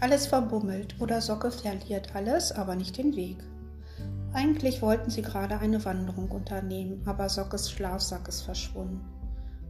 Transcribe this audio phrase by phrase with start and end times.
[0.00, 3.38] Alles verbummelt oder Socke verliert alles, aber nicht den Weg.
[4.32, 9.04] Eigentlich wollten sie gerade eine Wanderung unternehmen, aber Sockes Schlafsack ist verschwunden.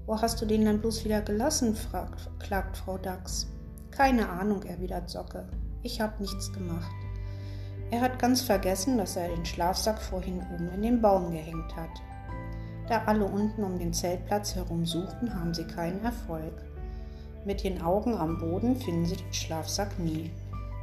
[0.07, 1.75] Wo hast du den dann bloß wieder gelassen?
[1.75, 3.47] fragt, klagt Frau Dachs.
[3.91, 5.49] Keine Ahnung, erwidert Socke.
[5.83, 6.91] Ich hab nichts gemacht.
[7.91, 11.91] Er hat ganz vergessen, dass er den Schlafsack vorhin oben in den Baum gehängt hat.
[12.89, 16.55] Da alle unten um den Zeltplatz herum suchten, haben sie keinen Erfolg.
[17.45, 20.31] Mit den Augen am Boden finden sie den Schlafsack nie.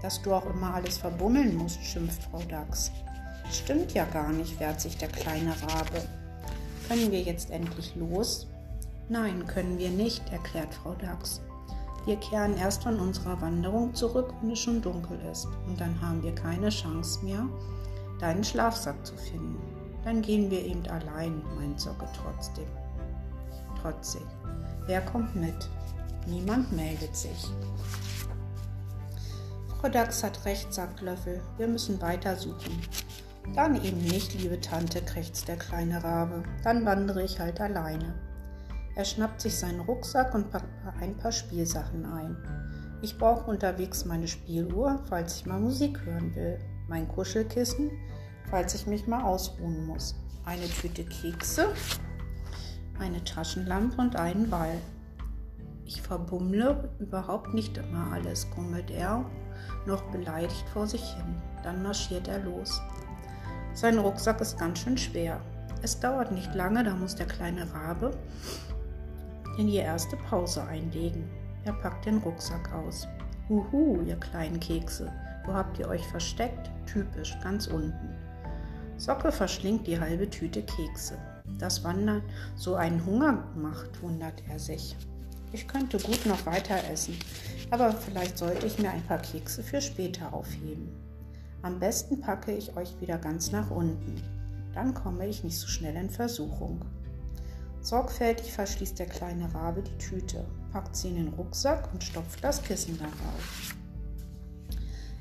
[0.01, 2.91] Dass du auch immer alles verbummeln musst, schimpft Frau Dachs.
[3.51, 6.03] Stimmt ja gar nicht, wehrt sich der kleine Rabe.
[6.87, 8.47] Können wir jetzt endlich los?
[9.09, 11.41] Nein, können wir nicht, erklärt Frau Dachs.
[12.05, 15.47] Wir kehren erst von unserer Wanderung zurück, wenn es schon dunkel ist.
[15.67, 17.47] Und dann haben wir keine Chance mehr,
[18.19, 19.74] deinen Schlafsack zu finden.
[20.05, 22.67] Dann gehen wir eben allein, meint Socke trotzdem.
[23.81, 24.21] Trotzig.
[24.85, 25.69] Wer kommt mit?
[26.27, 27.49] Niemand meldet sich.
[29.81, 31.41] Frau Dachs hat recht, sagt Löffel.
[31.57, 32.81] Wir müssen weitersuchen.
[33.53, 36.43] Dann eben nicht, liebe Tante, krächzt der kleine Rabe.
[36.63, 38.13] Dann wandere ich halt alleine.
[38.95, 40.69] Er schnappt sich seinen Rucksack und packt
[41.01, 42.37] ein paar Spielsachen ein.
[43.01, 47.91] Ich brauche unterwegs meine Spieluhr, falls ich mal Musik hören will, mein Kuschelkissen,
[48.49, 50.15] falls ich mich mal ausruhen muss,
[50.45, 51.67] eine Tüte Kekse,
[52.99, 54.77] eine Taschenlampe und einen Ball.
[55.85, 59.25] Ich verbummle überhaupt nicht immer alles, grummelt er,
[59.85, 61.41] noch beleidigt vor sich hin.
[61.63, 62.81] Dann marschiert er los.
[63.73, 65.41] Sein Rucksack ist ganz schön schwer.
[65.81, 68.11] Es dauert nicht lange, da muss der kleine Rabe
[69.57, 71.29] in die erste Pause einlegen.
[71.63, 73.07] Er packt den Rucksack aus.
[73.49, 75.11] Huhu, ihr kleinen Kekse,
[75.45, 76.71] wo habt ihr euch versteckt?
[76.87, 78.24] Typisch, ganz unten.
[78.97, 81.17] Socke verschlingt die halbe Tüte Kekse.
[81.59, 82.23] Das Wandern
[82.55, 84.95] so einen Hunger macht, wundert er sich.
[85.51, 87.17] Ich könnte gut noch weiter essen,
[87.71, 90.89] aber vielleicht sollte ich mir ein paar Kekse für später aufheben.
[91.61, 94.21] Am besten packe ich euch wieder ganz nach unten.
[94.73, 96.83] Dann komme ich nicht so schnell in Versuchung.
[97.81, 102.61] Sorgfältig verschließt der kleine Rabe die Tüte, packt sie in den Rucksack und stopft das
[102.63, 103.75] Kissen darauf.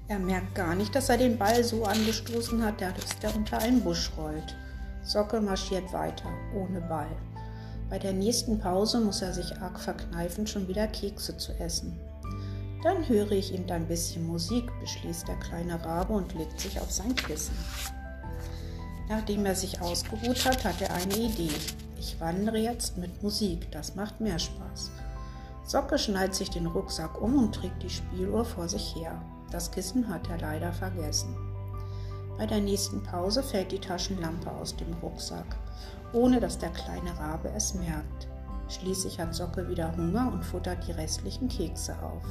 [0.06, 3.80] Er merkt gar nicht, dass er den Ball so angestoßen hat, dass der unter einen
[3.80, 4.54] Busch rollt.
[5.02, 7.16] Socke marschiert weiter, ohne Ball.
[7.88, 11.98] Bei der nächsten Pause muss er sich arg verkneifen, schon wieder Kekse zu essen.
[12.82, 16.90] Dann höre ich ihm ein bisschen Musik, beschließt der kleine Rabe und legt sich auf
[16.90, 17.56] sein Kissen.
[19.08, 21.54] Nachdem er sich ausgeruht hat, hat er eine Idee.
[21.98, 24.90] Ich wandere jetzt mit Musik, das macht mehr Spaß.
[25.66, 29.18] Socke schnallt sich den Rucksack um und trägt die Spieluhr vor sich her.
[29.50, 31.34] Das Kissen hat er leider vergessen.
[32.36, 35.56] Bei der nächsten Pause fällt die Taschenlampe aus dem Rucksack
[36.14, 38.28] ohne dass der kleine Rabe es merkt.
[38.68, 42.22] Schließlich hat Socke wieder Hunger und futtert die restlichen Kekse auf.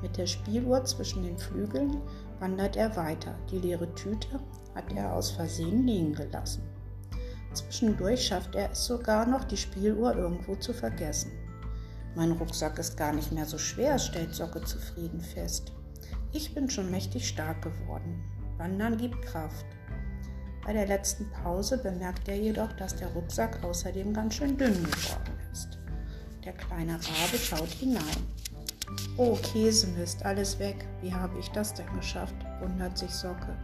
[0.00, 2.00] Mit der Spieluhr zwischen den Flügeln
[2.38, 3.34] wandert er weiter.
[3.50, 4.40] Die leere Tüte
[4.74, 6.62] hat er aus Versehen liegen gelassen.
[7.52, 11.32] Zwischendurch schafft er es sogar noch, die Spieluhr irgendwo zu vergessen.
[12.14, 15.72] Mein Rucksack ist gar nicht mehr so schwer, stellt Socke zufrieden fest.
[16.32, 18.22] Ich bin schon mächtig stark geworden.
[18.58, 19.64] Wandern gibt Kraft.
[20.64, 25.38] Bei der letzten Pause bemerkt er jedoch, dass der Rucksack außerdem ganz schön dünn geworden
[25.50, 25.78] ist.
[26.44, 28.02] Der kleine Rabe schaut hinein.
[29.16, 30.86] Oh, Käsemist, alles weg.
[31.00, 32.36] Wie habe ich das denn geschafft?
[32.60, 33.56] wundert sich Socke.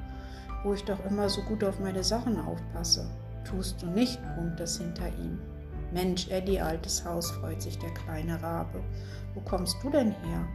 [0.62, 3.06] Wo ich doch immer so gut auf meine Sachen aufpasse.
[3.44, 5.38] Tust du nicht, brummt es hinter ihm.
[5.92, 8.82] Mensch, Eddie, altes Haus, freut sich der kleine Rabe.
[9.34, 10.48] Wo kommst du denn her?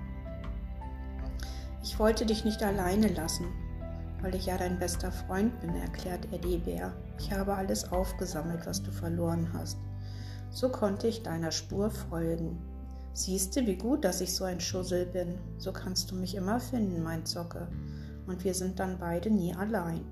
[1.89, 3.47] Ich wollte dich nicht alleine lassen,
[4.21, 6.93] weil ich ja dein bester Freund bin, erklärt Eddie Bär.
[7.17, 9.79] Ich habe alles aufgesammelt, was du verloren hast.
[10.51, 12.61] So konnte ich deiner Spur folgen.
[13.13, 15.39] Siehst du, wie gut, dass ich so ein Schussel bin.
[15.57, 17.67] So kannst du mich immer finden, meint Socke.
[18.27, 20.05] Und wir sind dann beide nie allein.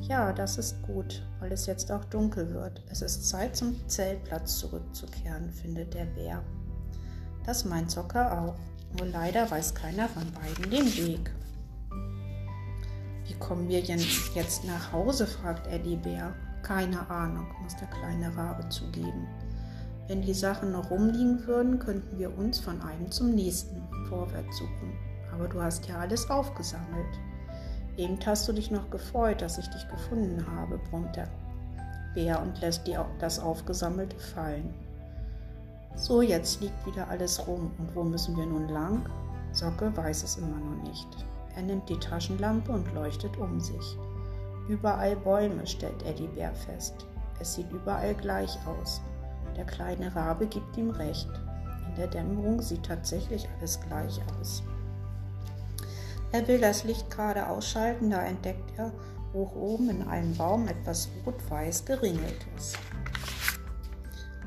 [0.00, 2.82] Ja, das ist gut, weil es jetzt auch dunkel wird.
[2.88, 6.42] Es ist Zeit, zum Zeltplatz zurückzukehren, findet der Bär.
[7.44, 8.56] Das meint Socke auch.
[8.98, 11.30] Nur leider weiß keiner von beiden den Weg.
[13.26, 15.26] Wie kommen wir jetzt nach Hause?
[15.26, 16.34] fragt Eddie Bär.
[16.62, 19.26] Keine Ahnung, muss der kleine Rabe zugeben.
[20.08, 24.92] Wenn die Sachen noch rumliegen würden, könnten wir uns von einem zum nächsten vorwärts suchen.
[25.32, 27.18] Aber du hast ja alles aufgesammelt.
[27.96, 31.28] Eben hast du dich noch gefreut, dass ich dich gefunden habe, brummt der
[32.14, 34.74] Bär und lässt die, das Aufgesammelte fallen.
[35.94, 37.70] So, jetzt liegt wieder alles rum.
[37.78, 39.04] Und wo müssen wir nun lang?
[39.52, 41.08] Socke weiß es immer noch nicht.
[41.54, 43.98] Er nimmt die Taschenlampe und leuchtet um sich.
[44.68, 47.06] Überall Bäume, stellt Eddie Bär fest.
[47.40, 49.00] Es sieht überall gleich aus.
[49.56, 51.28] Der kleine Rabe gibt ihm recht.
[51.88, 54.62] In der Dämmerung sieht tatsächlich alles gleich aus.
[56.30, 58.92] Er will das Licht gerade ausschalten, da entdeckt er
[59.34, 62.74] hoch oben in einem Baum etwas rot-weiß geringeltes.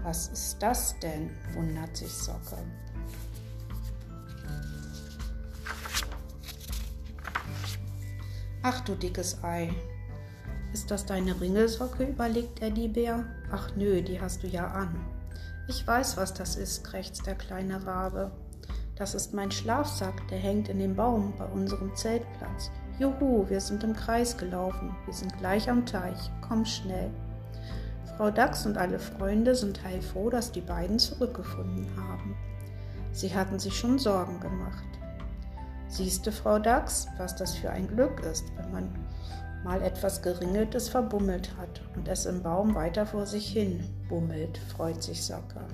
[0.05, 1.31] Was ist das denn?
[1.55, 2.57] wundert sich Socke.
[8.61, 9.73] Ach du dickes Ei.
[10.73, 12.03] Ist das deine Ringelsocke?
[12.03, 13.25] überlegt Eddybär.
[13.51, 14.95] Ach nö, die hast du ja an.
[15.67, 18.29] Ich weiß, was das ist, krächzt der kleine Rabe.
[18.95, 22.69] Das ist mein Schlafsack, der hängt in dem Baum bei unserem Zeltplatz.
[22.99, 24.95] Juhu, wir sind im Kreis gelaufen.
[25.05, 26.29] Wir sind gleich am Teich.
[26.47, 27.09] Komm schnell.
[28.17, 32.35] Frau Dachs und alle Freunde sind heilfroh, dass die beiden zurückgefunden haben.
[33.11, 34.85] Sie hatten sich schon Sorgen gemacht.
[35.89, 38.89] Siehste, Frau Dachs, was das für ein Glück ist, wenn man
[39.65, 45.01] mal etwas Geringeltes verbummelt hat und es im Baum weiter vor sich hin bummelt, freut
[45.03, 45.67] sich Sacker.